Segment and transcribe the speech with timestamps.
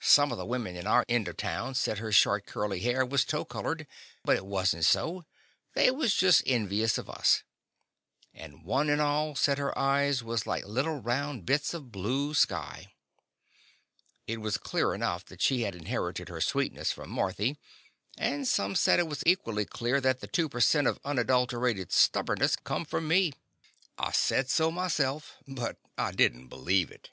[0.00, 1.96] Some of the The Confessions of a Daddy women in our end of town said
[1.96, 3.86] her short, curly hair was tow colored,
[4.22, 5.24] but it was n't so—
[5.72, 7.42] they was just envious of us.
[8.34, 12.92] And one and all said her eyes was like round little bits of blue sky.
[14.26, 17.56] It was clear enough that she had in herited her sweetness from Marthy;
[18.18, 22.56] and some said it was equal clear that the two per cent, of unadulterated stubbornness
[22.56, 23.32] come from me.
[23.96, 27.08] I said so myself, but I did n't believe it.